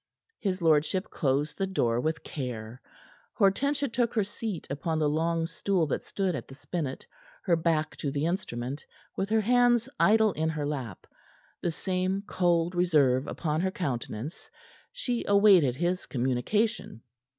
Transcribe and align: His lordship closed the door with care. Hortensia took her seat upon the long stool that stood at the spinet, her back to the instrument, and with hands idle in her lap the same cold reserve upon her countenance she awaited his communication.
His 0.39 0.63
lordship 0.63 1.11
closed 1.11 1.59
the 1.59 1.67
door 1.67 1.99
with 2.01 2.23
care. 2.23 2.81
Hortensia 3.37 3.87
took 3.87 4.15
her 4.15 4.23
seat 4.23 4.65
upon 4.71 4.97
the 4.97 5.07
long 5.07 5.45
stool 5.45 5.85
that 5.85 6.01
stood 6.03 6.33
at 6.35 6.47
the 6.47 6.55
spinet, 6.55 7.05
her 7.43 7.55
back 7.55 7.95
to 7.97 8.09
the 8.09 8.25
instrument, 8.25 8.83
and 9.15 9.29
with 9.29 9.29
hands 9.29 9.87
idle 9.99 10.31
in 10.31 10.49
her 10.49 10.65
lap 10.65 11.05
the 11.61 11.69
same 11.69 12.23
cold 12.25 12.73
reserve 12.73 13.27
upon 13.27 13.61
her 13.61 13.69
countenance 13.69 14.49
she 14.91 15.23
awaited 15.27 15.75
his 15.75 16.07
communication. 16.07 17.03